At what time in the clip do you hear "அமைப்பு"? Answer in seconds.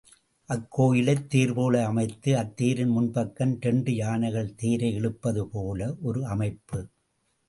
6.25-6.79